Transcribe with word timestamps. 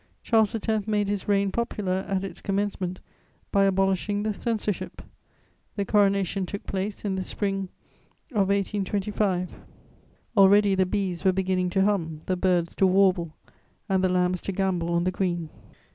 Charles 0.23 0.55
X. 0.55 0.87
made 0.87 1.09
his 1.09 1.27
reign 1.27 1.51
popular 1.51 2.03
at 2.07 2.23
its 2.23 2.41
commencement 2.41 2.99
by 3.51 3.65
abolishing 3.65 4.23
the 4.23 4.33
censorship; 4.33 5.03
the 5.75 5.85
coronation 5.85 6.43
took 6.47 6.65
place 6.65 7.05
in 7.05 7.13
the 7.13 7.21
spring 7.21 7.69
of 8.31 8.47
1825. 8.47 9.57
"Already 10.35 10.73
the 10.73 10.87
bees 10.87 11.23
were 11.23 11.31
beginning 11.31 11.69
to 11.69 11.83
hum, 11.83 12.21
the 12.25 12.35
birds 12.35 12.73
to 12.73 12.87
warble, 12.87 13.35
and 13.87 14.03
the 14.03 14.09
lambs 14.09 14.41
to 14.41 14.51
gambol 14.51 14.89
on 14.89 15.03
the 15.03 15.11
green." 15.11 15.49